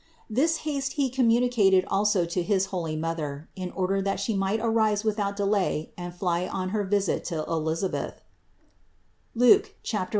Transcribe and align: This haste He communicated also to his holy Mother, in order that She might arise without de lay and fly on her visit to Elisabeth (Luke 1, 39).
This 0.27 0.57
haste 0.65 0.93
He 0.93 1.11
communicated 1.11 1.85
also 1.85 2.25
to 2.25 2.41
his 2.41 2.65
holy 2.73 2.95
Mother, 2.95 3.47
in 3.55 3.69
order 3.69 4.01
that 4.01 4.19
She 4.19 4.33
might 4.33 4.59
arise 4.59 5.03
without 5.03 5.35
de 5.37 5.45
lay 5.45 5.91
and 5.95 6.11
fly 6.11 6.47
on 6.47 6.69
her 6.69 6.83
visit 6.83 7.23
to 7.25 7.45
Elisabeth 7.47 8.19
(Luke 9.35 9.75
1, 9.83 10.07
39). 10.07 10.07